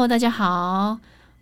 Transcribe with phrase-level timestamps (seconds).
[0.00, 0.98] Hello，大家好，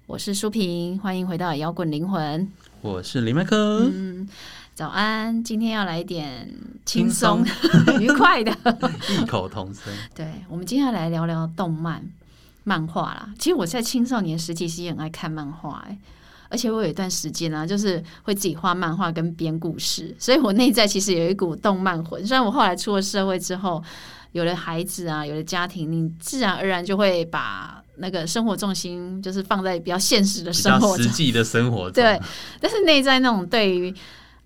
[0.07, 2.51] 我是舒平，欢迎回到摇滚灵魂。
[2.81, 4.29] 我是林麦克，嗯，
[4.75, 6.53] 早安，今天要来一点
[6.85, 7.47] 轻松、
[8.01, 8.51] 愉快的，
[9.15, 9.95] 异口同声。
[10.13, 12.05] 对，我们今天要来聊聊动漫、
[12.65, 13.33] 漫画啦。
[13.39, 15.97] 其实我在青少年时期其实也很爱看漫画、哎，
[16.49, 22.27] 而且我有一段时间啊，就是会自己画漫画跟编故事，所以我内在其实有一股动漫魂。
[22.27, 23.81] 虽然我后来出了社会之后，
[24.33, 30.97] 有了孩子啊，有了家庭，你自然而然就会把那个生活重心就是放在比较现实的生活。
[30.97, 32.21] 实际的生活中， 对，
[32.61, 33.93] 但是内在那种对于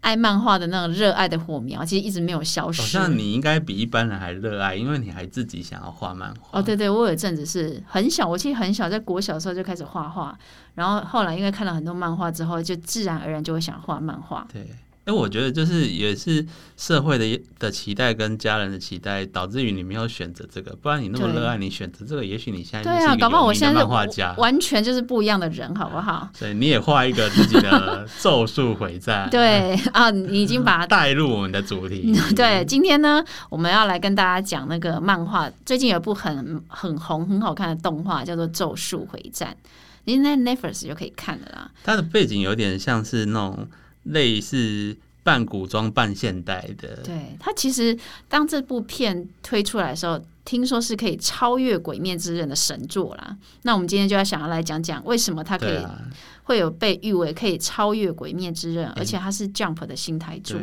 [0.01, 2.93] 爱漫画的那种热爱的火苗，其实一直没有消失好失。
[2.93, 6.59] 像你应该比一般人还热爱，因为你还自己想要画漫画。
[6.59, 10.37] 哦，对对，我有一阵子是很小，我其实很小，在国小的时候就开始画画，
[10.75, 14.45] 然后后来因为看了很多漫画之后，就自然而然就会想画漫画。
[14.53, 14.67] 对，
[15.05, 24.33] 哎，我觉得就是也是社会的的期待跟家人的期待，导致于你没有选择这个，不然你那么对热爱，你选择这个，也许你现在对啊，搞不好我现在是漫画家。
[24.39, 26.29] 完全就是不一样的人，好不好？
[26.39, 32.15] 所以你也画一个自己的《咒术回战》，对啊，你已经把 带入我们的主题。
[32.37, 35.51] 对，今天呢，我们要来跟大家讲那个漫画。
[35.67, 39.57] 最近有一部很很红、很好看的动画，叫做《咒术回战》，
[40.05, 41.69] 你在 Netflix 就可以看的啦。
[41.83, 43.67] 它的背景有点像是那种
[44.05, 47.97] 类似半古装半现代的，对，它其实
[48.29, 53.37] 当这部片推出来的时候，听说是可以超越《鬼灭之刃》的神作啦。
[53.63, 56.01] 那我们今天就要想要来讲讲，为什么它可以、啊，
[56.43, 60.55] 会有被誉为可以超越《鬼灭之刃》，而且它是 Jump 的新台柱。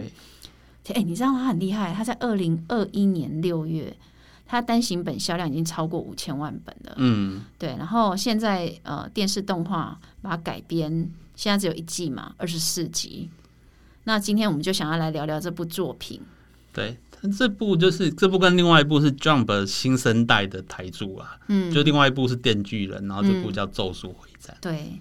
[0.84, 3.96] 对，哎、你知道他很厉害，他在二零二一年六月，
[4.50, 6.94] 他单行本销量已经超过五千万本了。
[6.97, 10.91] 嗯，对，然后现在呃电视动画把它改编，
[11.36, 13.30] 现在只有一季嘛，二十四集。
[14.06, 16.19] 那今天我们就想要来聊聊这部作品。
[16.74, 16.97] 对。
[17.22, 24.94] 它这部就是这部跟另外一部是 Jump 新生代的台柱啊，嗯，就另外一部是电锯人，然后这部叫《咒术回战对。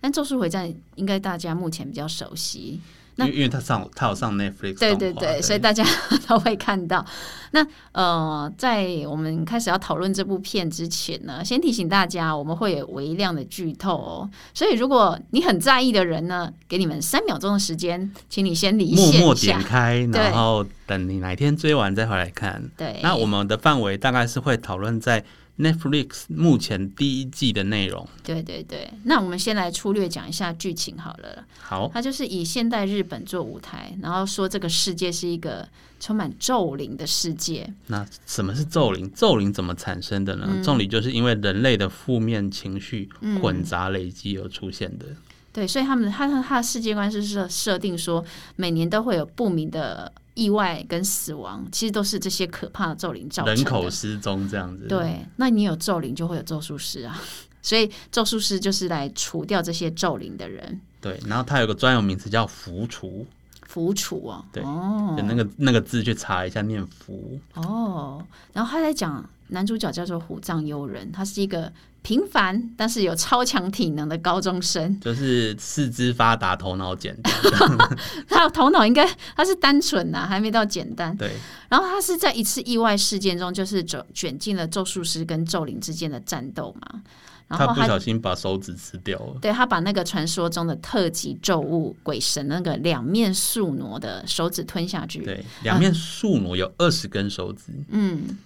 [0.00, 2.80] 但《咒术回战》应该大家目前比较熟悉，》，
[3.16, 5.84] 那因为因为它上他有上 Netflix，对对对，所以大家
[6.26, 7.04] 都会看到。
[7.52, 14.28] 那呃，在我们开始要讨论这部片之前呢，先提醒大家，我们会有微量的剧透哦。
[14.52, 19.56] 所以如果你很在意的人呢，给你们三秒钟的时间，请你先离线默默点。
[19.62, 22.60] 开，然后等你哪天追完再回来看。
[22.76, 25.24] 对，那我们的范围大概是会讨论在
[25.58, 28.06] Netflix 目前第一季的内容。
[28.22, 31.44] 对对对，那我们先来粗略讲一下剧情好了。
[31.60, 35.68] 好，它就是以现代日本做舞台，然后说这个世界是一个
[36.00, 37.72] 充满咒灵的世界。
[37.86, 39.10] 那什么是咒灵？
[39.14, 40.44] 咒灵怎么产生的呢？
[40.48, 43.08] 嗯咒灵就是因为人类的负面情绪
[43.40, 45.06] 混杂累积而出现的。
[45.52, 48.24] 对，所以他们他他他的世界观是设设定说，
[48.56, 53.54] 每年都会有不明的意外跟死亡，其实都是这些可怕的咒灵造成的。
[53.54, 57.20] 人口失踪这样子。，对，那你有咒灵就会有咒术师啊，
[57.62, 63.26] 所以咒术师就是来除掉这些咒灵的人，对，然后他有个专有名词叫符除，
[63.66, 64.44] 符除哦。
[64.52, 67.38] 对哦就那个那个字去查一下，念符。
[67.54, 71.72] 哦，然后他在讲男主角叫做虎藏悠人，他是一个
[72.04, 77.32] 平凡但是有超强体能的高中生，就是四肢发达，头脑简单。
[78.28, 81.16] 他的头脑应该他是单纯呐、还没到简单。
[81.16, 81.32] 对，
[81.70, 87.00] 然后他是在一次意外事件中，就是卷卷进了咒术师跟咒灵之间的战斗嘛。
[87.46, 89.36] 然后不小心把手指吃掉了。
[89.40, 97.64] 对他把那个传说中的特级咒物鬼神那个两面宿傩的手指吞下去，对，两面树傩有二十根手指。
[97.88, 98.38] 嗯，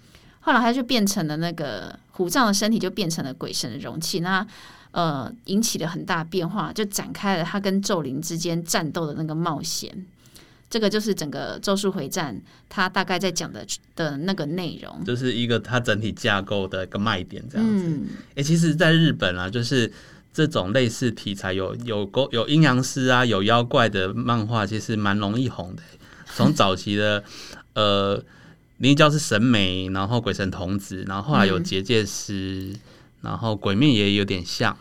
[0.49, 4.47] 后来他就变成了那个虎杖的身体就变成了鬼神的容器，那
[4.93, 10.07] 呃引起了很大变化，就展开了他跟咒灵之间战斗的那个冒险。
[10.71, 12.35] 这个就是整个《咒术回战》
[12.67, 13.63] 它大概在讲的
[13.95, 15.05] 的那个内容。
[15.05, 17.85] 就是一个它整体架构的一个卖点，这样子。
[17.87, 19.93] 嗯，哎、其实，在日本啊，就是
[20.33, 25.83] 这种类似题材有有狗有阴阳师啊，有妖怪的漫画，其实蛮容易红的。
[26.35, 27.23] 从早期的
[27.75, 28.23] 呃
[28.79, 32.75] 灵异教是神美，然后鬼神童子，然后后来有嗯结界师，
[33.23, 34.77] 然后鬼面也有点像，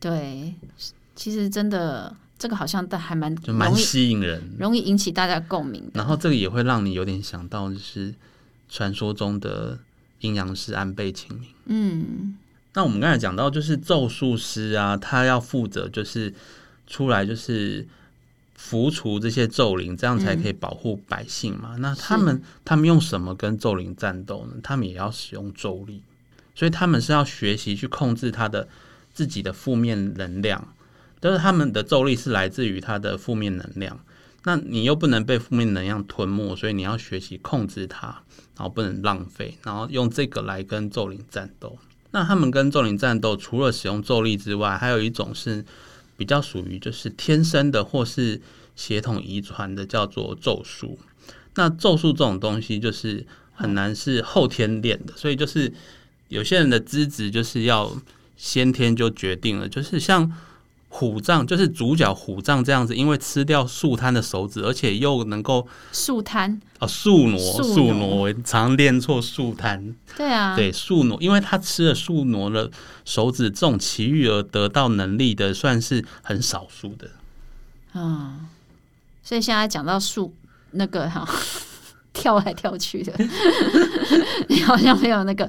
[0.00, 0.54] 对，
[1.14, 4.42] 其实真的这个好像但还蛮就蛮吸引人。
[4.58, 5.82] 容易引起大家共鸣。
[5.94, 8.14] 然后这个也会让你有点想到，就是
[8.68, 9.78] 传说中的
[10.20, 11.48] 阴阳师安倍晴明。
[11.66, 12.36] 嗯，
[12.74, 16.34] 那我们刚才讲到，就是咒术师啊，他要负责就是
[16.86, 17.86] 出来就是
[18.60, 21.76] 符除这些咒灵，这样才可以保护百姓嘛。
[21.78, 24.56] 那他们他们用什么跟咒灵战斗呢？
[24.62, 26.02] 他们也要使用咒力，
[26.56, 28.68] 所以他们是要学习去控制他的
[29.14, 30.74] 自己的负面能量，
[31.20, 34.00] 但是他们的咒力是来自于他的负面能量。
[34.44, 38.08] 那你又不能被负面能量吞没，所以你要学习控制它，
[38.56, 41.78] 然后不能浪费，然后用这个来跟咒灵战斗。
[42.10, 45.64] 那那他们跟咒灵战斗，除了使用咒力之外，还有一种是
[46.18, 48.42] 比较属于就是天生的或是
[48.76, 50.98] 协同遗传的，叫做咒术。
[51.54, 53.24] 那咒术这种东西就是
[53.54, 55.72] 很难是后天练的，所以就是
[56.28, 57.96] 有些人的资质就是要
[58.36, 60.30] 先天就决定了，就是像。
[60.90, 69.94] 虎杖就是主角虎杖这样子，因为吃掉树摊的手指，而且又能够树摊啊树挪树挪，常练错树摊。
[70.16, 72.70] 对啊，对树挪，因为他吃了树挪的
[73.04, 77.10] 手指这种奇遇而得到能力的，算是很少数的。
[77.94, 78.46] 嗯，
[79.22, 80.34] 所以现在讲到树
[80.70, 81.28] 那个哈，
[82.14, 83.12] 跳来跳去的，
[84.48, 85.48] 你好像没有那个。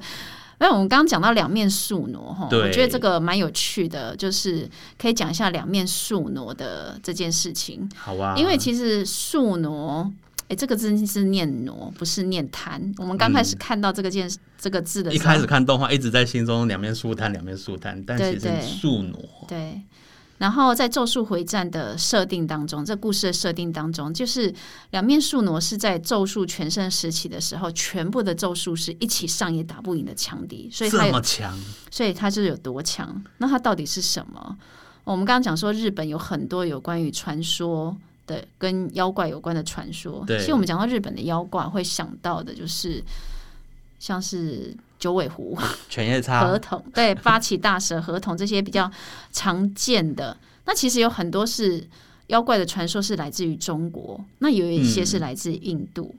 [0.60, 7.90] 因为我们刚刚讲到两面树挪哈，我觉得这个蛮有趣的，就是可以讲一下两面树挪的这件事情。
[7.96, 10.12] 好啊，因为其实树挪，
[10.50, 12.94] 哎，这个字是念挪，不是念摊。
[12.98, 14.30] 我们刚开始看到这个件、
[14.60, 19.18] 这个字的时候，嗯一开始看动画，一直在心中两面树摊，两面树摊，但其实对对是树挪。
[19.48, 19.80] 对，
[20.40, 24.52] 然后在《咒术回战》的设定当中，这故事的设定当中，就是
[24.92, 31.60] 两面树挪是在咒术全盛时期的时候，全部的咒术是一起上也打不赢的强敌，所以他这有么强，
[31.92, 33.24] 所以他就是有多强。
[33.38, 34.58] 那他到底是什么？
[35.04, 37.96] 我们刚刚讲说，日本有很多有关于传说
[38.26, 40.24] 的跟妖怪有关的传说。
[40.26, 43.04] 对其实我们讲到日本的妖怪，会想到的就是
[44.00, 45.58] 像是九尾狐、
[45.90, 48.92] 犬夜河叉，童，对， 八岐大蛇、河童这些比较
[49.32, 50.36] 常见的。
[50.66, 51.88] 那其实有很多是
[52.28, 56.14] 妖怪的传说是来自于中国，那有一些是来自印度。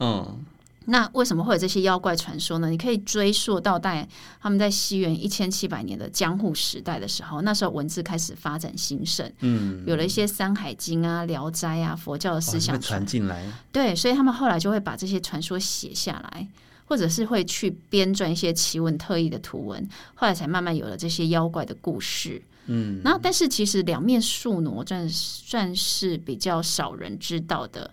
[0.00, 0.44] 嗯，
[0.86, 2.68] 那为什么会有这些妖怪传说呢？
[2.68, 4.08] 你可以追溯到在
[4.40, 16.48] 他们在西元一千七百年的江户时代的时候，那时候文字开始发展兴盛，嗯，有了一些《山海经》啊、《聊斋》啊、佛教的思想传进来，对，所以他们后来就会把这些传说写下来，
[16.86, 22.42] 或者是会去编撰一些奇闻特异的图文，后来才慢慢有了这些妖怪的故事。
[22.66, 27.90] 嗯，然后，但是其实两面树挪算算是比较少人知道的，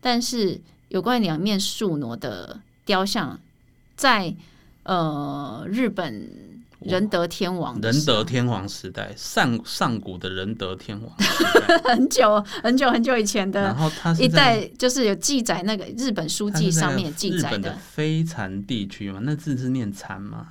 [0.00, 3.40] 但是有关于两面树挪的雕像，
[3.96, 4.34] 在
[4.82, 6.51] 呃日本
[6.84, 11.16] 仁德天王仁德天皇时代，上上古的仁德天王，
[11.84, 17.76] 很久很久很久以前的然后他是一代，就是有记载那个日本书记上面记载日本的的。
[17.76, 20.48] 非禅地区嘛，那字是念禅嘛，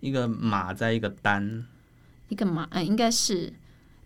[0.00, 1.64] 一个马在一个单，
[2.28, 3.52] 一个马，嗯，应该是，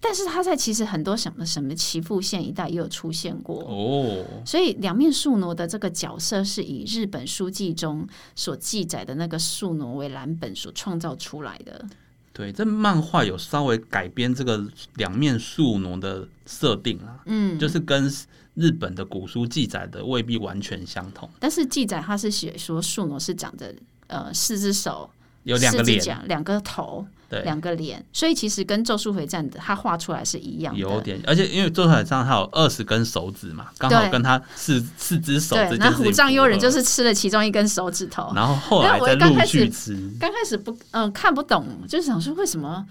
[0.01, 11.85] 但是他在其实很多什么什么岐阜县一带也有出现过，哦，所以两面树挪的这个角色是以日本书记中所记载的那个树挪为蓝本所创造出来的。
[12.33, 14.65] 对，这漫画有稍微改编这个
[14.95, 18.11] 两面树挪的设定啊，嗯，就是跟
[18.55, 23.75] 日本的古书记载的未必完全相同，但是记载他是写说树挪是长着
[24.07, 25.11] 呃四只手、
[25.45, 30.79] 有两个脸，两个头、对，两个脸，所以其实跟《咒术回战》的他画出来是一样的。
[30.79, 38.31] 有点，而且因为咒术回战他有二十根手指嘛，刚好跟他四四只手对，这那虎杖悠仁就是吃了其中一根手指头。
[38.37, 42.85] 然后后来再陆续吃，刚开始不嗯、看不懂，就是想说为什么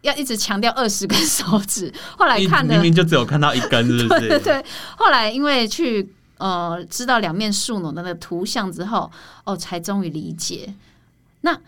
[0.00, 1.92] 要一直强调二十根手指。
[2.16, 4.20] 后来看的明明就只有看到一根，是不是？
[4.26, 4.64] 对对对，
[4.96, 9.10] 后来因为去呃知道两面树挪的那个图像之后，
[9.44, 10.72] 哦，才终于理解。
[11.42, 11.60] 那嗯，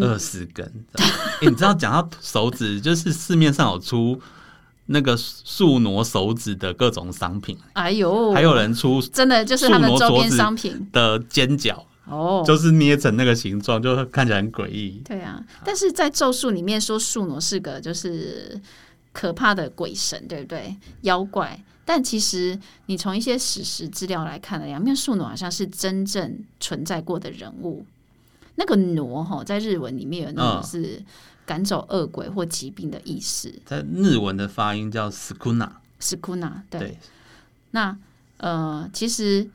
[0.00, 0.70] 二十根。
[1.42, 4.20] 你知道讲到手指，就是市面上有出
[4.86, 12.42] 那个树挪手指的各种商品，哎呦，还有人出真的就是他们周边商品的尖角，哦。
[12.46, 15.02] 就是捏成那个形状，就看起来很诡异。
[15.04, 18.60] 对啊，但是在咒术里面说树挪是个就是
[19.12, 20.74] 可怕的鬼神，对不对？
[21.02, 21.62] 妖怪。
[21.84, 27.84] 但其实你从一些史实资料来看呢，两面树挪好像是真正存在过的人物。
[28.58, 31.00] 那个挪哈，在日文里面有那种嗯是
[31.46, 33.52] 赶走恶鬼或疾病的意思。
[33.64, 36.80] 在日文的发音叫 skuna，skuna 对。
[36.80, 36.98] 对，
[37.70, 37.96] 那
[38.38, 39.48] 呃，其实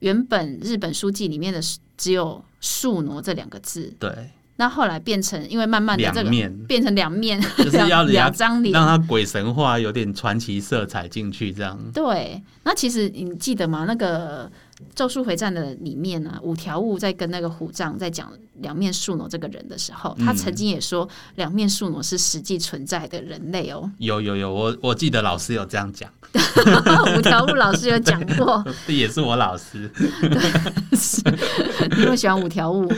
[0.00, 1.60] 原本日本书记里面的
[1.96, 6.30] 只有树挪这两个字，对，那后来变成因为慢慢的这个
[6.66, 8.72] 变成两面， 就是要两两张脸。
[8.72, 11.78] 让它鬼神化，有点传奇色彩进去，这样。
[11.94, 13.84] 对，那其实你记得吗？
[13.86, 14.46] 那个
[14.94, 23.90] 《咒术回战》的里面呢、五条悟在跟那个虎杖在讲两面树挪这个人的时候，他曾经也说两面树挪是实际存在的人类哦。
[23.98, 26.10] 有有有，我我记得老师有这样讲，
[27.16, 29.90] 五条悟老师有讲过， 这也是我老师，
[31.96, 32.88] 你有喜欢五条悟？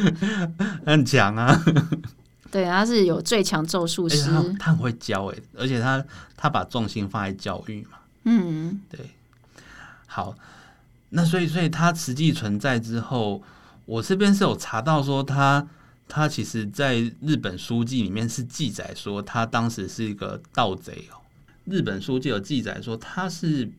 [0.84, 1.62] 很强啊。
[2.50, 4.30] 对，他是有最强咒术师。
[4.58, 6.04] 他很会教哎，而且他
[6.36, 7.96] 他把重心放在教育嘛。
[8.24, 9.00] 嗯，对
[10.06, 10.34] 好，
[11.14, 13.42] 那所以所以他实际存在之后，
[13.84, 15.66] 我这边是有查到说他
[16.08, 21.20] 他其实在日本书记里面是记载说，他当时是一个盗贼哦。
[21.64, 23.70] 日本书记有记载说，他是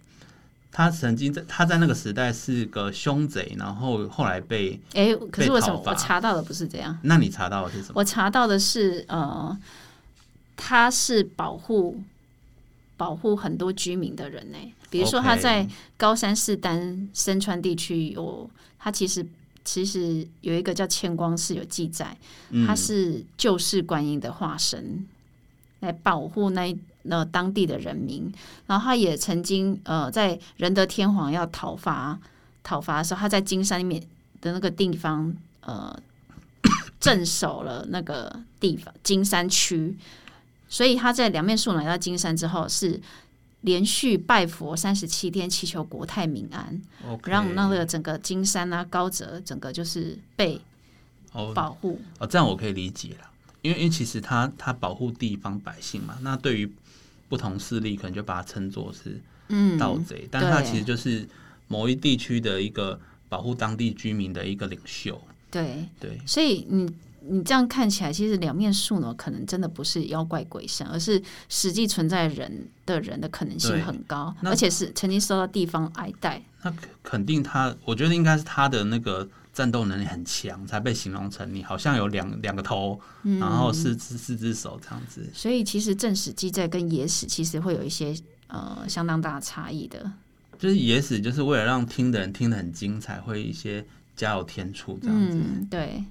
[0.71, 6.97] 他曾经在他在那个时代是个凶贼，然后后来被哎，可是为什么我查到的不是这样？
[7.01, 7.93] 那你查到的是什么？
[7.95, 9.57] 我查到的是呃，
[10.55, 12.01] 他是保护
[12.95, 14.57] 保护很多居民的人呢、
[14.93, 18.47] 比如说他在高山市丹深川地区有，
[18.77, 19.25] 他其实
[19.65, 22.15] 其实有一个叫千光寺有记载，
[22.51, 25.03] 嗯他是救世观音的化身，
[25.79, 28.31] 来保护那一那当地的人民。
[28.67, 32.19] 然后他也曾经呃，在仁德天皇要讨伐
[32.61, 33.99] 讨伐的时候，他在金山里面
[34.41, 35.99] 的那个地方呃
[37.01, 39.97] 镇守了那个地方金山区，
[40.69, 43.01] 所以他在两面树来到金山之后是。
[43.63, 46.81] 连续拜佛三十七天，祈求国泰民安。
[47.25, 50.61] 让那个整个金山啊、高泽整个就是被
[51.33, 51.51] 哦。
[51.53, 51.99] 保护。
[52.19, 53.29] 哦，这样我可以理解了，
[53.61, 56.71] 因为因为其实他他保护地方百姓嘛，那对于
[57.27, 61.27] 不同势力可能就把它称作是嗯，盗贼，但他其实就是
[61.67, 65.19] 某一地区的一个保护当地居民的一个领袖。
[65.49, 66.91] 对，对，所以你
[67.27, 76.41] 你这样看起来，其实两面树呢，可能真的不是妖怪鬼神，而是实际存在人的人的可能性很高，而且是曾经受到地方爱戴。
[76.63, 85.25] 那肯肯定他，我觉得应该是他的那个战斗能力很强，才被形容成你好像有两两个头，嗯然后四只四只手这样子。
[85.33, 88.15] 所以其实正史记载跟野史其实会有一些
[88.47, 90.11] 呃相当大的差异的。
[90.59, 95.37] 就是野史，就是为了让听的人听得很精彩，会一些加有添醋这样子。
[95.37, 96.01] 嗯，对，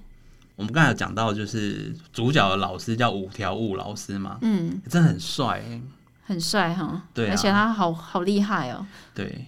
[0.55, 5.81] 我们刚才有讲到，就是主角的老师叫五条悟老师嘛，嗯，真的很帅、欸。
[6.25, 8.85] 很帅哈，对啊而且他好好厉害哦。
[9.13, 9.47] 对，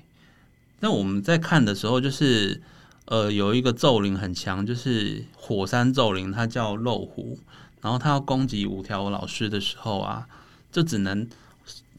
[0.81, 2.61] 那我们在看的时候，就是
[3.05, 7.39] 呃，有一个咒灵很强，就是火山咒灵，它叫漏虎。
[7.81, 10.27] 然后它要攻击五条老师的时候啊，
[10.71, 11.25] 就只能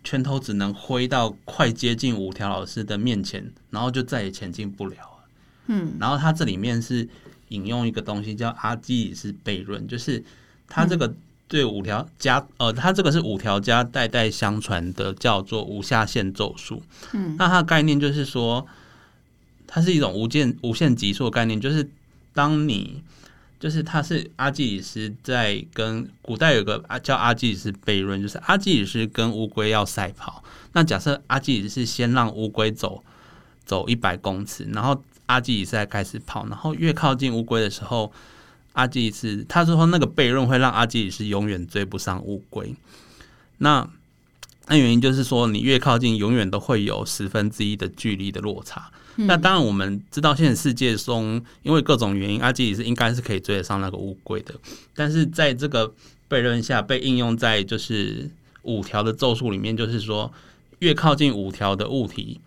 [0.02, 5.28] 拳头只能挥到快接近五条老师的面前，然后就再也前进不了了。
[5.68, 7.08] 嗯，然后它这里面是
[7.48, 10.22] 引用一个东西叫阿基里斯悖论，就是
[10.68, 11.14] 他这个
[11.48, 16.82] 对五条家呃，他这个是五条家代代相传的，叫做无下限咒术。
[17.12, 18.66] 嗯，那它的概念就是说，
[19.66, 21.88] 它是一种无限无限级数的概念，就是
[22.34, 23.00] 当你
[23.60, 33.04] 就是它是阿基里斯在跟古代有个啊叫阿基里斯悖论，就是阿基里斯跟乌龟要赛跑，那假设阿基里斯先让乌龟走
[33.64, 38.12] 走一百公尺，然后阿基里斯在开始跑，然后越靠近乌龟的时候，
[38.72, 42.74] 阿基里斯他说那个悖论会让阿基里斯永远追不上乌龟。
[43.58, 43.88] 那
[44.68, 48.90] 那原因就是说，你越靠近，永远都会有十分之一的距离的落差。
[49.14, 54.54] 那当然，我们知道现实世界中，因为各种原因，阿基里斯应该是可以追得上那个乌龟的。
[54.94, 55.90] 但是在这个
[56.28, 58.28] 悖论下，被应用在就是
[58.62, 60.30] 五条的咒术里面，就是说，
[60.80, 62.40] 越靠近五条的物体，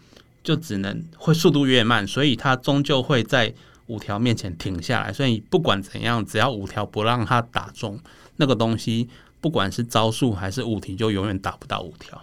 [0.44, 3.54] 就只能会速度越慢，所以它终究会在
[3.88, 5.12] 五条面前停下来。
[5.12, 8.00] 所以不管怎样，只要五条不让它打中
[8.38, 9.08] 那个东西，
[9.42, 12.22] 不管是招数还是物体，就永远打不到五条。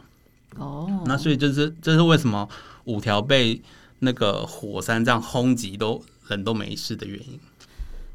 [0.56, 2.48] 哦，那所以就是这是为什么
[2.84, 3.60] 五条被
[3.98, 7.38] 那个火山这样轰击都人都没事的原因。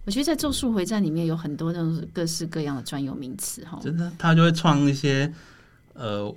[0.04, 5.32] 我觉得在《咒术回战》里面有很多那种各式各样的专有名词哈，真的，他就会创一些
[5.94, 6.34] 呃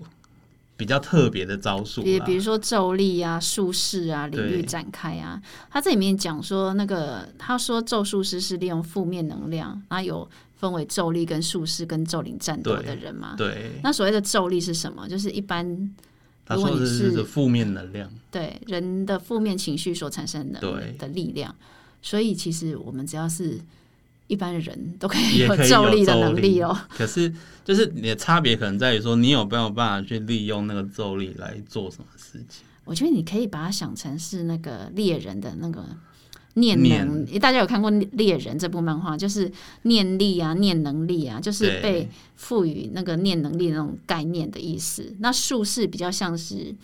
[0.77, 5.41] 比较特别的招数啦比比如说咒力啊、术士啊、领域展开啊。
[5.71, 13.35] 他这里面讲说，那个他说咒术师是利用负面能量，然后有分为咒力跟术士跟咒灵战斗的人嘛。
[13.37, 15.09] 对，那所谓的咒力是什么？
[15.09, 15.65] 就是一般
[16.45, 21.55] 他如果你说的是是负面能量，对人的负面情绪所产生的对的力量。
[22.03, 23.59] 所以其实我们只要是
[24.27, 26.77] 一般人都可以有咒力的能力哦。
[26.89, 27.33] 可是
[27.65, 32.65] 就是你的差别可能在于说，你有没有办法去利用那个咒力来做什么事情？
[32.85, 35.85] 我觉得你可以把它想成是那个猎人的那个
[36.55, 39.51] 念念能，大家有看过《猎人》这部漫画，就是
[39.83, 45.17] 念力啊、念能力啊，就是被赋予那个念能力的那种概念的意思。
[45.19, 46.75] 那术士比较像是，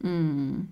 [0.00, 0.66] 嗯，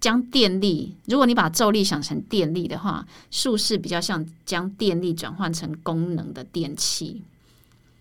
[0.00, 7.22] 将电力，如果你把咒力想成电力的话，术士比较像将电力转换成功能的电器。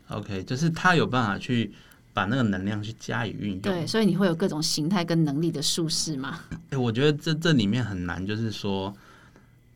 [0.09, 1.73] OK，就是他有办法去
[2.13, 3.59] 把那个能量去加以运用。
[3.61, 6.39] 对，所以你会有各种形态跟能力的术士嘛。
[6.69, 8.95] 欸我觉得这这里面很难，就是说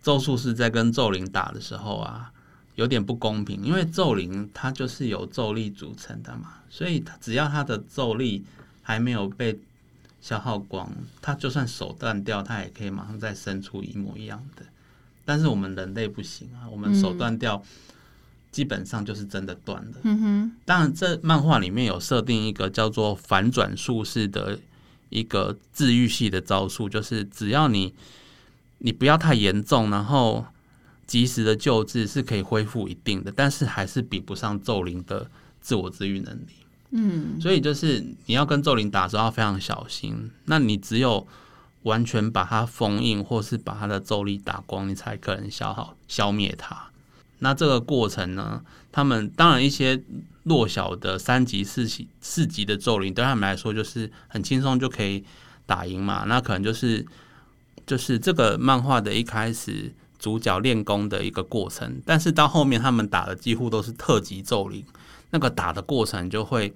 [0.04, 2.32] 咒术士在跟咒灵打的时候啊，
[2.76, 8.46] 有点不公平，因为咒灵它就是由咒力组成的嘛，所以它只要它的咒力
[8.82, 9.60] 还没有被
[10.22, 10.90] 消耗光，
[11.22, 14.64] 它就算手断掉，它也可以马上再生出一模一样的。
[15.26, 17.62] 但是我们人类不行啊，我们手断掉，
[18.52, 19.98] 基本上就是真的断了。
[20.04, 24.60] 嗯哼，当然，这漫画里面有设定一个叫做反转术式的
[25.10, 27.94] 一个治愈系的招数，就是只要你
[28.80, 30.46] 你不要太严重，然后
[31.06, 35.30] 及时的救治是可以恢复一定的，但是还是比不上咒灵的
[35.62, 36.61] 自我治愈能力。
[36.92, 40.30] 嗯，所以就是你要跟咒灵打的时候要非常小心。
[40.46, 41.26] 那你只有
[41.84, 46.90] 完全把它封印，或是把它的咒力打光，你才可能消耗消灭它。
[47.40, 50.04] 那这个过程呢，他们当然一些
[50.44, 55.24] 弱小的三级、四级、四级的咒灵，对他们来说就是很轻松就可以
[55.66, 56.26] 打赢嘛。
[56.28, 57.06] 那可能就是
[57.88, 64.84] 就是这个漫画的一开始主角练功的一个过程，但是到后面他们打的几乎都是特级咒灵。
[65.32, 66.74] 那个打的过程就会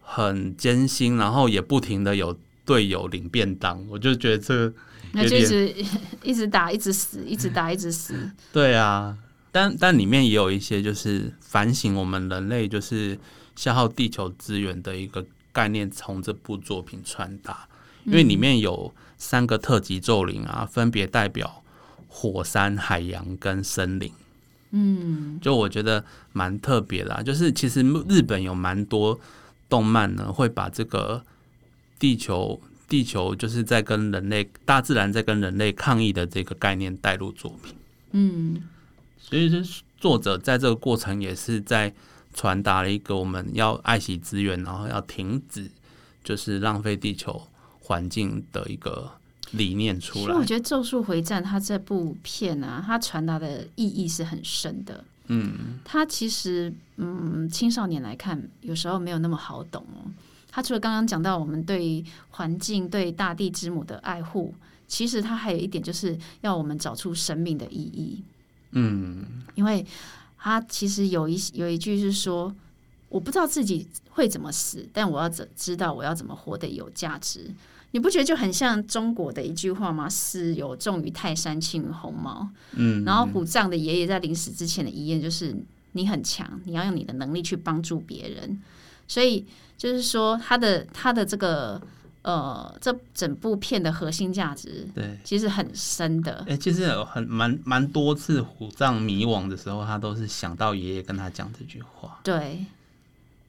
[0.00, 4.72] 很艰辛，然后也不停的有队友领便当，我就觉得这
[5.12, 5.74] 那就一直
[6.22, 8.30] 一直打，一直死，一直打，一直死。
[8.52, 9.16] 对啊，
[9.52, 13.18] 但但里面也有一些就是反省我们人类就是
[13.54, 17.68] 消耗地球资源的一个概念，从这部作品传达，
[18.04, 21.62] 因为里面有三个特级咒灵啊，分别代表
[22.08, 24.12] 火山、海洋跟森林。
[24.76, 29.16] 嗯，就我觉得蛮特别的，就是其实日本有蛮多
[29.68, 31.24] 动漫呢，会把这个
[31.96, 37.72] 地球地球就是在跟人类大自然在跟人类抗议的这个概念带入作品。
[38.10, 38.62] 嗯，
[39.16, 41.94] 所以是作者在这个过程也是在
[42.32, 45.70] 传达了一个我们要爱惜资源，然后要停止
[46.24, 47.40] 就是浪费地球
[47.78, 49.12] 环境的一个。
[49.52, 55.04] 理念出来，所以我觉得《咒术回战》它这部片啊，它传达的意义是很深的。
[55.28, 60.10] 嗯，它其实嗯，青少年来看，有时候没有那么好懂哦。
[60.50, 64.54] 它除了刚刚讲到我们对环境、对大地之母的爱护，
[64.86, 68.22] 其实它还有一点就是要我们找出生命的意义。
[68.72, 69.84] 嗯，因为
[70.36, 72.54] 它其实有一有一句是说，
[73.08, 77.50] 我不知道自己会怎么死，但我要怎知道我要怎么活得有价值。
[77.94, 85.54] 你不觉得就很像中国的一句话吗？“死有重于泰山，轻于鸿毛。”嗯，然后虎杖的爷爷在临死之前的遗言就是
[85.92, 88.60] ：“你很强，你要用你的能力去帮助别人。”
[89.06, 89.46] 所以
[89.78, 91.80] 就是说，他的他的这个
[92.22, 96.44] 呃，这整部片的核心价值，对，其实很深的。
[96.48, 102.18] 哎，其实有很蛮蛮多次虎杖迷惘的时候，他都是想到爷爷跟他讲这句话。
[102.24, 102.66] 对，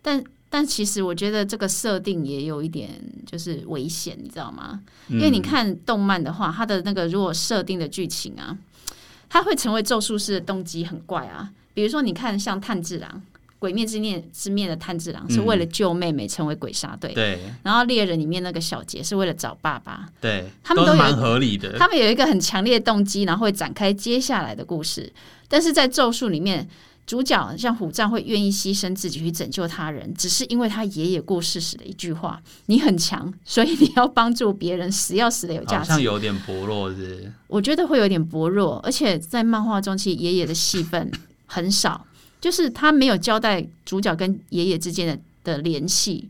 [0.03, 0.23] 但。
[0.47, 2.89] 但其实我觉得这个设定也有一点
[3.25, 4.79] 就是危险，你知道吗？
[5.10, 8.58] 因为你看动漫的话，它的那个如果设定的剧情啊，
[9.27, 11.49] 它会成为咒术师的动机很怪啊。
[11.73, 13.10] 比如说，你看像炭治郎，
[13.60, 17.39] 《鬼灭之念之面的炭治郎是为了救妹妹成为鬼杀队，对。
[17.63, 20.49] 然后猎人里面那个小杰是为了找爸爸，对。
[20.63, 25.12] 他们都蛮合理的，他们有一个很强烈的动机，然后会展开接下来的故事。
[25.49, 26.65] 但是在咒术里面。
[27.05, 37.31] 主角像虎杖会愿意牺牲自己去拯救他人，只是因为他爷爷过世时的一句话：“你很强，所以你要帮助别人，死要死的有价值。”好像有点薄弱，是？
[37.47, 41.11] 我觉得会有点薄弱，而且在漫画中，其实爷爷的戏份
[41.45, 42.05] 很少，
[42.41, 46.27] 就是他没有交代主角跟爷爷之间的的联系，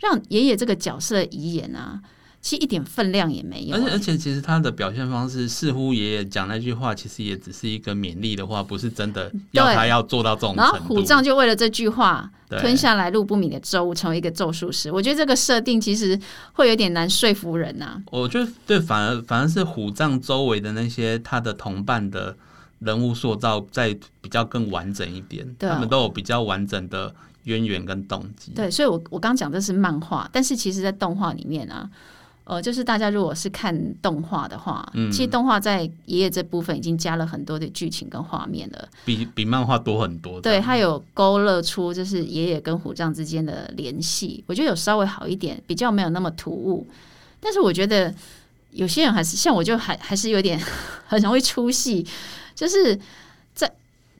[0.00, 2.00] 让爷爷这个角色遗言啊。
[2.46, 10.72] 其实一点分量也没有，而且而且，其实他的表现方式似乎爷爷讲那句话，其实也只是一个勉励的话，不是真的要他要做到这种程度。
[10.72, 14.92] 然后虎杖就为了这句话吞下来路不明的咒物，成为一个咒术师。
[14.92, 16.16] 我觉得这个设定其实
[16.52, 18.00] 会有点难说服人呐。
[18.12, 22.36] 我觉得对，反而反而是虎杖周围的那些他的同伴的
[22.78, 28.52] 人物塑造，在比较更完整一点，他们都有比较完整的渊源跟动机。
[28.54, 31.90] 对，所以我我刚讲这是漫画，但是其实在动画里面啊。
[32.48, 40.40] 呃，就是大家如果是看动画的话，嗯其实动画在爷爷这部分已经加了很多的剧情跟画面了，比比漫画多很多。
[40.40, 46.86] 对，它有勾勒出就是爷爷跟虎杖之间的联系，我觉得有稍微好一点，比较没有那么突兀。
[47.40, 48.14] 但是我觉得
[48.70, 50.56] 有些人还是像我，就还还是有点
[51.08, 52.06] 很容易出戏，
[52.54, 52.96] 就是
[53.54, 53.68] 在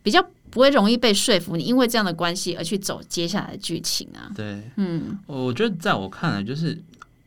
[0.02, 4.32] 比较不会容易被说服，你因为这样的关系而去走接下来的剧情啊。
[4.34, 6.76] 对，嗯，我觉得在我看来，就是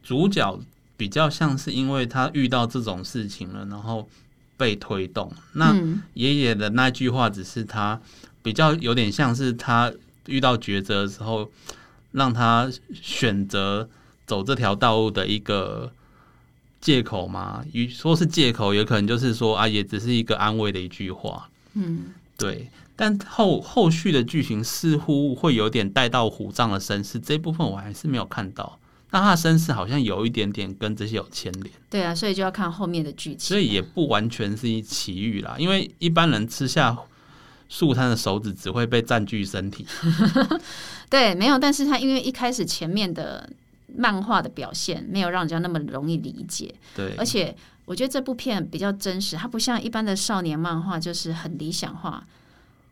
[0.03, 0.59] 主角。
[0.99, 4.05] 比较像是因为他遇到这种事情了，然后
[4.57, 5.31] 被推动。
[5.53, 5.73] 那
[6.13, 8.01] 爷爷的那句话只是他
[8.41, 9.89] 比较有点像是他
[10.25, 11.49] 遇到抉择的时候，
[12.11, 13.89] 让他选择
[14.27, 15.89] 走这条道路的一个
[16.81, 17.63] 借口嘛？
[17.71, 21.49] 与说是借口，也可能就是说啊，也只是一个安慰的一句话。
[21.75, 22.69] 嗯，对。
[22.97, 28.78] 但后后续的剧情似乎会有点带到虎杖的身世这部分，我还是没有看到。
[29.11, 33.39] 那他的身世好像有一点点跟这些有牵连，对啊，所以就要看后面的剧情。
[33.39, 36.95] 所以也不完全是一奇遇啦，因为一般人吃下
[37.67, 39.85] 树摊的手指只会被占据身体。
[41.09, 43.49] 对，没有，但是他因为一开始前面的
[43.95, 52.23] 漫画的表现没有让人家那么容易理解，对，而且我觉得这部片比较真实，它不像一般的少年漫画，就是很理想化、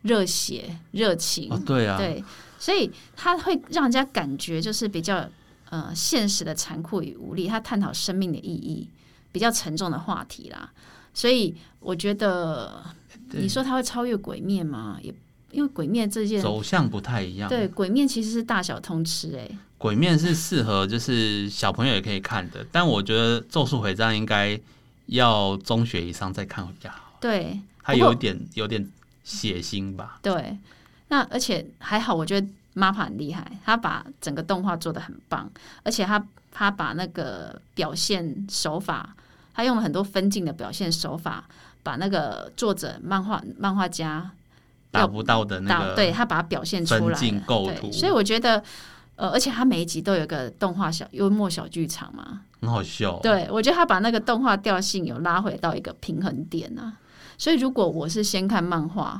[0.02, 2.24] 热血、热情，哦，对啊，对，
[2.58, 5.30] 所以它会让人家感觉就是比较
[5.70, 8.90] 呃现实的残酷与无力，他探讨生命的意义，
[9.32, 10.72] 比较沉重的话题啦。
[11.14, 12.84] 所以我觉得
[13.32, 15.00] 你说他会超越鬼面吗？
[15.02, 15.14] 也
[15.52, 17.50] 因为鬼面这件走向不太一样。
[17.50, 24.60] 对鬼面其实是大小通吃哎、鬼面是适合就是小朋友也可以看的，但我觉得《咒术回战》应该
[25.08, 27.18] 要中学以上再看会比较好。
[27.20, 28.88] 对，它有一点有点
[29.24, 30.20] 血腥吧？
[30.22, 30.58] 对，
[31.08, 35.50] 那而且还好，我觉得 MAPPA 很厉害，他把整个动画做的很棒，
[35.84, 39.16] 而且他他把那个表现手法，
[39.54, 41.44] 他用了很多分镜的表现手法，
[41.82, 44.30] 把那个作者漫画漫画家
[44.92, 47.18] 达不到的那个对他把它表现出来
[47.92, 48.64] 所以我觉得。
[49.18, 53.20] 呃，而且他每一集都有一个动画小幽默小剧场嘛，很好笑。
[53.24, 56.94] 对，我觉得他把那个动画调性有拉回到一个平衡点啊。
[57.36, 59.20] 所以如果我是先看漫画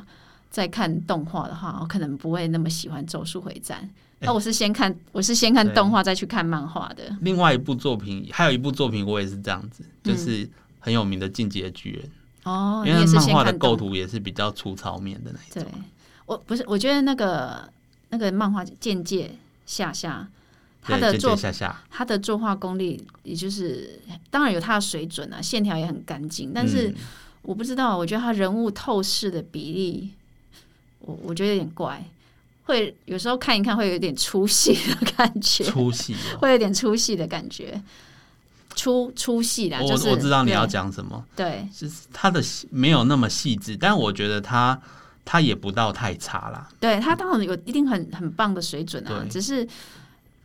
[0.58, 3.80] 再看动画的话，我可能不会那么喜欢《咒术回战》。
[4.18, 7.16] 那我是先看，我是先看动画再去看漫画的。
[7.22, 12.04] 另外一部作品，还有一部作品，我也是这样子，就是很有名的《进击的巨人》
[12.50, 15.72] 哦，你因为漫画的构图也是比较粗糙面的那一对种。，
[16.26, 17.72] 我不是，我觉得那个
[18.10, 19.30] 那个漫画《剑界
[19.68, 20.28] 下下》，
[20.88, 26.88] 他的作下下，他的作画功力，也就是当然有他的水准啊，线条也很干净，但是。
[26.90, 26.96] 嗯
[27.44, 30.12] 我不知道，我觉得他人物透视的比例，
[31.08, 32.04] 我我觉得有点怪，
[32.66, 36.38] 会有时候看一看会有点出戏的感觉，粗细哦。
[36.40, 37.82] 会有点出戏的感觉，
[38.76, 44.80] 出出戏啦，我就是我知道你要对讲什么，对就是他的细没有那么细致，但我觉得他
[45.24, 46.70] 他也不到太差啦。
[46.80, 49.66] 对，他当然有一定很很棒的水准啊，只是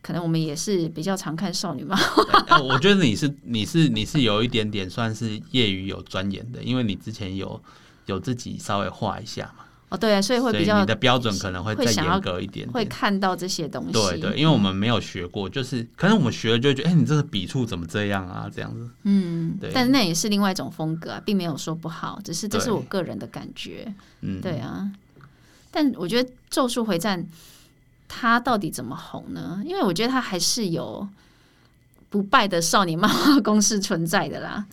[0.01, 7.61] 可能我们也是比较常看少女漫对呃我觉得你是你是你是有一点点算是业余有钻研的，因为你之前有
[8.07, 12.89] 有自己稍微画一下嘛，哦，对啊，所以会比较你的标准可能会再严格一点会点。
[12.89, 18.51] 看到这些东西，对对，因为我们没有学过，就是可能我们学了就会觉得，哎、你这个笔触怎么这样啊？
[18.51, 23.93] 这样子，嗯对，但那也是另外一种风格啊，并没有说不好，只是这是我个人的感觉。
[24.23, 24.91] 嗯，对啊，
[25.71, 27.23] 但我觉得《咒术回战》
[28.09, 29.61] 它到底怎么红呢？
[29.63, 31.07] 因为我觉得它还是有
[32.09, 34.65] 不败的少年漫画公式存在的啦。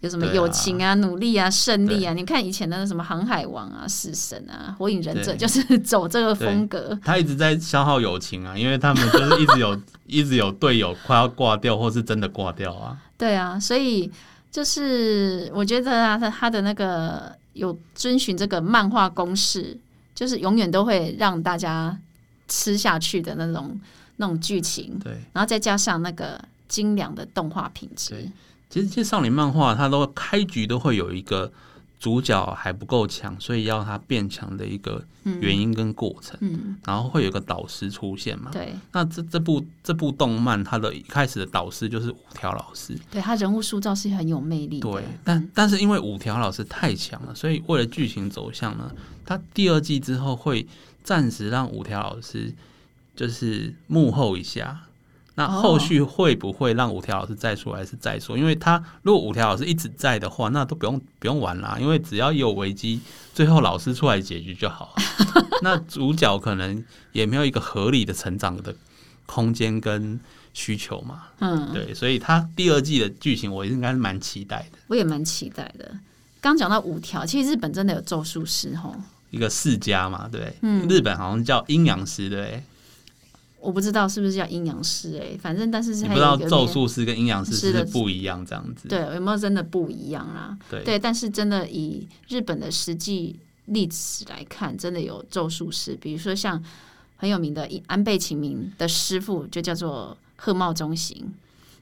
[0.00, 2.14] 有什么友情啊、努力啊、胜利啊？
[2.14, 6.96] 你看以前的那什么《航海王》啊、《死神》啊、《火影忍者》，就是走这个风格。
[7.04, 12.96] 他一直在消耗友情啊，因为他们就是一直有 一直有队友快要挂掉，或是真的挂掉啊。
[13.16, 14.08] 对啊，所以
[14.52, 19.76] 就是我觉得啊，他他的那个有遵循这个漫画公式，
[20.14, 21.98] 就是永远都会让大家
[22.46, 23.76] 吃下去的那种
[24.18, 28.30] 那种剧情，对，然后再加上那个精良的动画品质对。
[28.70, 31.50] 其实其实少年漫画它都开局都会有一个
[31.98, 35.02] 主角还不够强，所以要他变强的一个
[35.40, 38.52] 原因跟过程，嗯，然后会有个导师出现嘛。
[38.52, 44.88] 对那这这部这部动漫，它的一开始的导师就是五条老师，对，他人物塑造是很有魅力的。
[44.88, 48.92] 对，但但是因为五条老师太强了，所以为了剧情走向呢，
[49.26, 50.64] 他第二季之后会
[51.02, 52.54] 暂时让五条老师
[53.16, 54.82] 就是幕后一下。
[55.38, 58.36] 那哦后续会不会让五条老师再出来是再说？
[58.36, 63.00] 因为他如果五条老师一直在的话，那都不用不用玩啦，因为只要有危机，
[63.32, 65.02] 最后老师出来解决就好了。
[65.62, 68.74] 那主角可能也没有一个合理的成长的
[69.26, 70.18] 空间跟
[70.52, 71.26] 需求嘛。
[71.38, 74.78] 嗯，对，所以他第二季的剧情我应该是蛮期待的。
[74.88, 75.94] 我也蛮期待的。
[76.40, 78.92] 刚讲到五条，其实日本真的有咒术师吼，
[79.30, 80.52] 一个世家嘛，对
[80.88, 82.60] 日本好像叫阴阳师，对？
[83.60, 88.88] 我不知道是不是叫阴阳师哎，反正但是是你不知道咒术师跟阴阳师是不一样这样子？
[88.88, 90.56] 对有没有真的不一样啊？
[90.70, 90.84] 对。
[90.84, 96.62] 对，但是真的以日本的实际例子来看，真的有咒术师，比如说像
[97.16, 101.34] 很有名的安倍晴明的师傅就叫做鹤茂中行，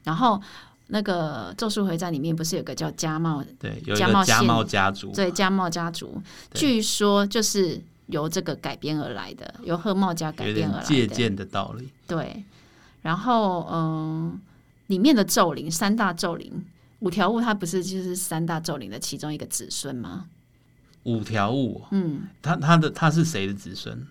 [0.03, 0.41] 然后
[0.87, 6.19] 那个《咒术回战》里面不是有个叫家茂对，有家茂家族，对家茂家族，
[6.53, 10.85] 据说就是由这个改编而来的，由鹤茂家改编而来的。
[10.85, 11.87] 借鉴的道理。
[12.07, 12.43] 对，
[13.01, 14.39] 然后嗯，
[14.87, 16.65] 里面的咒灵三大咒灵。
[16.99, 20.25] 五条悟他不是就是三大咒灵的其中一个子孙吗？
[21.03, 24.07] 五条悟，嗯，他他的他是谁的子孙？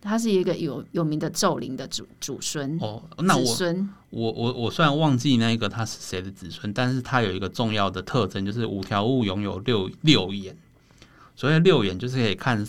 [0.00, 10.56] 他是一个有有名的咒灵的祖祖孙，哦，那我子孙我我我虽然忘记那个他是谁的子孙，但是他有一个重要的特征，就是五条悟拥有六六眼。
[11.36, 12.66] 所谓六眼，就是可以看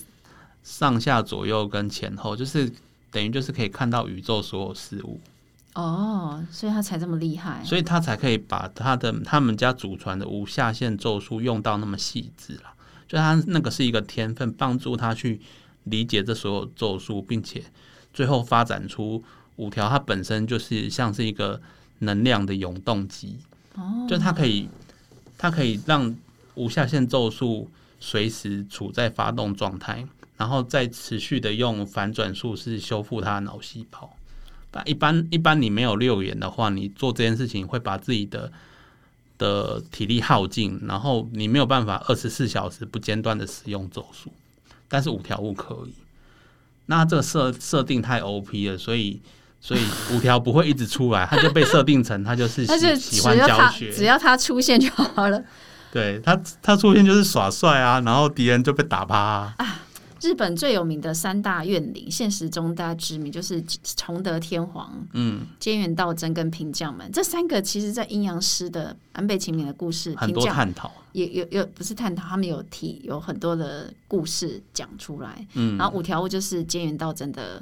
[0.64, 2.72] 上下左右跟前后，就是
[3.12, 5.20] 等于就是可以看到宇宙所有事物，
[5.74, 7.64] 哦，所以他才这么厉害。
[7.64, 12.74] 所以他才可以把他的他们家祖传的无下限咒术用到那么细致啦。
[13.08, 15.42] 就他那个是一个天分，帮助他去
[15.84, 17.64] 理解这所有咒术，并且
[18.14, 19.22] 最后发展出
[19.58, 21.62] 五条，它本身就是像是一个
[22.00, 23.38] 能量的永动机。
[23.76, 24.70] 哦，就它可以，
[25.38, 26.16] 它可以让
[26.56, 27.70] 无下限咒术
[28.00, 34.10] 随时处在发动状态，然后再持续的用反转术式修复他的脑细胞。
[34.72, 38.52] 但一般一般你没有六眼的话，你做这件事情会把自己的
[39.38, 44.32] 的体力耗尽，然后你没有办法二十四小时不间断的使用咒术。
[44.88, 45.94] 但是五条悟可以，
[46.86, 49.22] 那这个设设定太 OP 了，所以
[49.60, 49.82] 所以
[50.14, 55.44] 五条不会一直出来，他就被设定成他就是喜 喜欢教学，只要他出现就好了。
[55.92, 59.56] 对他，他出现就是耍帅啊，然后敌人就被打趴、啊。
[60.22, 70.92] 日本最有名的三大怨灵，现实中大家知名就是崇德天皇、嗯，菅原道真跟平将门这三个，其实在阴阳师的安倍晴明的故事，很平将多探讨。
[71.14, 75.46] 也有有不是探讨，他们有提有很多的故事讲出来。
[75.56, 77.62] 嗯，然后五条悟就是菅原道真的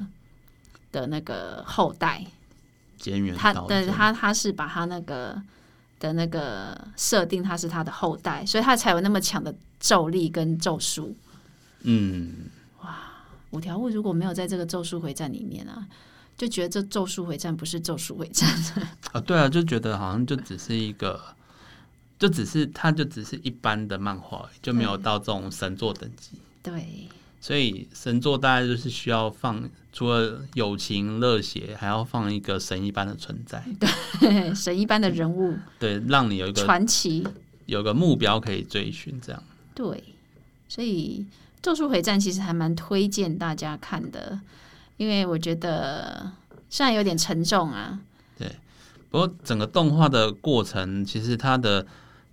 [0.92, 2.26] 的那个后代，
[3.02, 5.42] 菅原他对他他是把他那个
[6.00, 11.16] 的那个设定他是他的后代，所以他才有那么强的咒力跟咒术。
[11.82, 12.50] 嗯，
[12.82, 12.98] 哇
[13.52, 15.88] 五条悟如果没有在这个咒术回战里面啊，
[16.38, 18.50] 就觉得这咒术回战不是咒术回战。
[19.12, 21.20] 啊，对啊，就觉得好像就只是一个，
[22.20, 26.38] 就只是它就只是一般的漫画就没有到这种神作等级。
[26.62, 27.08] 对，
[27.42, 33.64] 所以神作大概就是需要放，除了友情热血，还要放一个神一般的存在，
[34.20, 37.26] 对神一般的人物对，让你有一个传奇。
[37.66, 39.44] 有个目标可以追寻，这样。
[39.76, 40.04] 对，
[40.70, 41.26] 所以
[41.62, 44.40] 《咒术回战》其实还蛮推荐大家看的，
[44.96, 46.32] 因为我觉得
[46.70, 48.00] 虽然有点沉重啊，
[48.38, 48.50] 对
[49.10, 51.86] 不过整个动画的过程，其实它的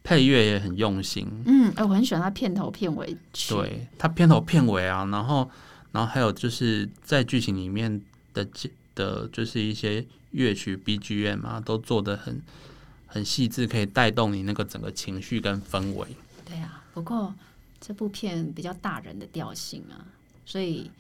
[0.05, 5.51] 配乐也很用心，嗯，哎，我很喜欢它片头片尾曲，对，它片头片尾啊，然后
[5.93, 8.01] 然后还有就是在剧情里面
[8.35, 8.47] 的
[8.95, 12.41] 的，就是一些乐曲 BGM 啊，都做的很
[13.07, 16.07] 很细致，可以带动你那个整个情绪跟氛围。
[16.45, 16.85] 对啊。
[16.93, 17.35] 不过
[17.87, 20.03] 这部片比较大人的调性啊，
[20.45, 20.91] 所以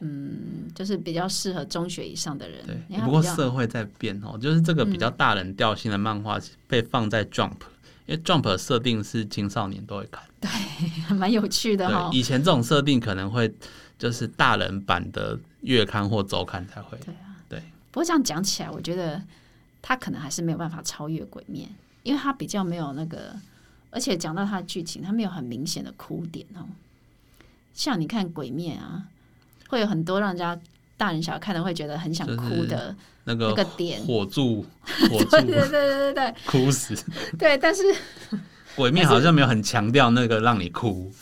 [0.00, 2.64] 嗯，就是比较适合中学以上的人。
[2.66, 7.52] 对，不过社会在变哦，就是这个比较大人调性的漫画被放在 Jump，、
[8.06, 10.22] 因为 Jump 的设定是青少年都会看。
[11.06, 12.18] 还蛮有趣的哈对，。
[12.18, 13.52] 以前这种设定可能会
[13.98, 16.96] 就是大人版的月刊或周刊才会。
[17.04, 17.58] 对啊，对。
[17.90, 19.22] 不过这样讲起来，我觉得
[19.82, 21.68] 他可能还是没有办法超越《鬼面》，
[22.02, 23.36] 因为他比较没有那个，
[23.92, 26.66] 而且讲到他的剧情，他没有很明显的哭点哦。
[27.74, 29.04] 像你看《鬼面》啊，
[29.68, 30.58] 会有很多让人家
[30.96, 34.00] 大人小孩看的会觉得很想哭的那个那个点。
[34.02, 34.64] 火柱，
[35.08, 36.94] 火对对柱对对对哭死。
[37.38, 37.82] 对对，但是
[38.74, 41.12] 《鬼面好像没有很强调那个让你哭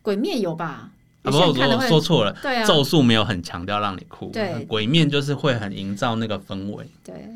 [0.00, 0.90] 鬼面》有吧？
[1.22, 4.30] 啊，有不过我说错了，对啊，咒术没有很强调让你哭。
[4.32, 6.86] 对鬼面就是会很营造那个氛围。
[7.04, 7.28] 对。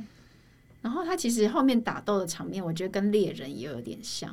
[0.86, 4.30] 然后他其实后面打斗的场面，我觉得跟猎人也有点像。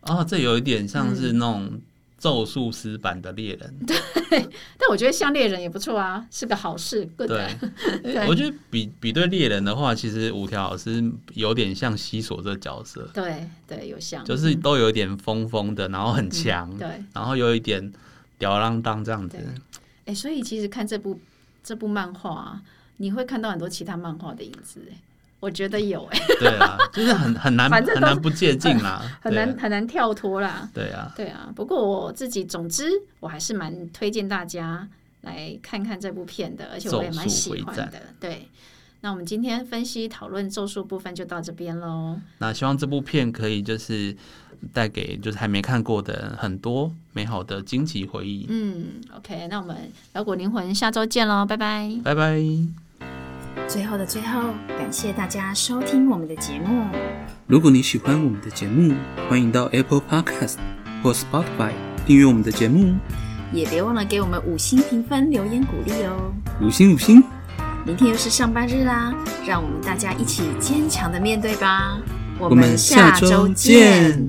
[0.00, 1.80] 哦，这有一点像是嗯那种
[2.16, 3.74] 咒术师版的猎人。
[3.84, 3.98] 对
[4.78, 7.04] 但我觉得像猎人也不错啊，是个好事。
[7.18, 7.26] 对，
[8.02, 16.88] 对我觉得比比对猎人的话，其实五条老师有点像西索这个角色，对对，有像，就是都有一点疯疯的，然后很强，对。
[17.12, 17.92] 然后有一点
[18.38, 19.36] 吊儿郎当这样子。
[20.06, 21.20] 哎、所以其实看这部
[21.62, 22.62] 这部漫画、啊，
[22.96, 24.80] 你会看到很多其他漫画的影子。
[24.90, 24.96] 哎，
[25.40, 30.68] 我觉得有哎、 对啊，就是很很难 反正很难不接近啦， 很难很难跳脱啦。
[30.72, 31.10] 对啊。
[31.16, 34.86] 对啊，不过我自己，总之我还是蛮推荐大家
[35.22, 38.02] 来看看这部片的，而且我也蛮喜欢的。
[38.20, 38.48] 对，
[39.00, 42.20] 那我们今天分析讨论咒术部分就到这边喽。
[42.38, 44.14] 那希望这部片可以就是
[44.74, 48.44] 带给就是还没看过的人很多美好的惊奇回忆。
[48.50, 51.90] 嗯，OK，那我们摇滚灵魂下周见喽，拜拜。
[52.04, 52.89] 拜拜。
[53.68, 56.86] 最后的最后，感谢大家收听我们的节目。
[57.46, 58.94] 如果你喜欢我们的节目，
[59.28, 60.56] 欢迎到 Apple Podcast
[61.02, 61.72] 或 Spotify
[62.06, 62.94] 订阅我们的节目，
[63.52, 66.32] 也别忘了给我们五星评分、留言鼓励哦。
[66.60, 67.22] 五星五星。
[67.86, 69.14] 明天又是上班日啦，
[69.46, 71.98] 让我们大家一起坚强的面对吧。
[72.38, 74.28] 我我们下周见。